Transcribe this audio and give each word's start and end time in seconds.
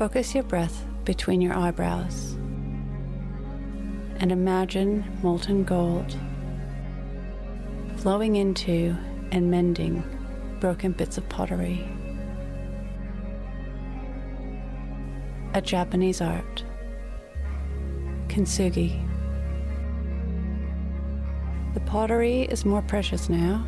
Focus 0.00 0.34
your 0.34 0.44
breath 0.44 0.86
between 1.04 1.42
your 1.42 1.54
eyebrows 1.54 2.32
and 4.16 4.32
imagine 4.32 5.04
molten 5.22 5.62
gold 5.62 6.16
flowing 7.96 8.36
into 8.36 8.96
and 9.30 9.50
mending 9.50 10.02
broken 10.58 10.92
bits 10.92 11.18
of 11.18 11.28
pottery. 11.28 11.86
A 15.52 15.60
Japanese 15.60 16.22
art, 16.22 16.64
kintsugi. 18.28 19.06
The 21.74 21.80
pottery 21.80 22.44
is 22.44 22.64
more 22.64 22.80
precious 22.80 23.28
now, 23.28 23.66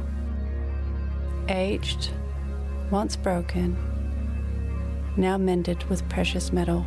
aged, 1.51 2.09
once 2.91 3.17
broken, 3.17 3.77
now 5.16 5.37
mended 5.37 5.84
with 5.84 6.09
precious 6.09 6.52
metal. 6.52 6.87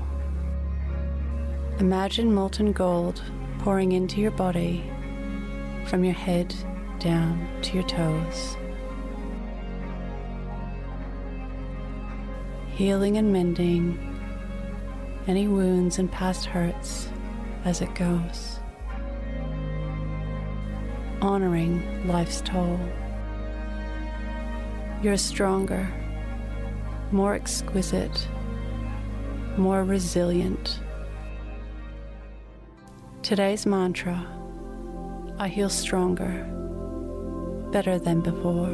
Imagine 1.79 2.33
molten 2.33 2.71
gold 2.71 3.21
pouring 3.59 3.91
into 3.91 4.21
your 4.21 4.31
body 4.31 4.83
from 5.85 6.03
your 6.03 6.13
head 6.13 6.55
down 6.99 7.47
to 7.61 7.73
your 7.73 7.83
toes. 7.83 8.57
Healing 12.73 13.17
and 13.17 13.31
mending 13.31 14.15
any 15.27 15.47
wounds 15.47 15.99
and 15.99 16.11
past 16.11 16.45
hurts 16.45 17.09
as 17.63 17.81
it 17.81 17.93
goes. 17.95 18.59
Honoring 21.21 22.07
life's 22.07 22.41
toll. 22.41 22.79
You're 25.01 25.17
stronger, 25.17 25.91
more 27.11 27.33
exquisite, 27.33 28.27
more 29.57 29.83
resilient. 29.83 30.79
Today's 33.21 33.65
mantra 33.65 34.27
I 35.37 35.47
heal 35.47 35.69
stronger, 35.69 36.45
better 37.71 37.99
than 37.99 38.21
before. 38.21 38.71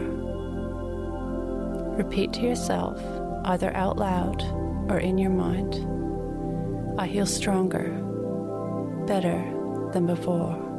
Repeat 1.98 2.34
to 2.34 2.42
yourself, 2.42 3.02
either 3.46 3.76
out 3.76 3.98
loud 3.98 4.42
or 4.90 5.00
in 5.00 5.18
your 5.18 5.32
mind 5.32 5.76
I 7.00 7.08
heal 7.08 7.26
stronger, 7.26 7.90
better 9.08 9.42
than 9.94 10.06
before. 10.06 10.71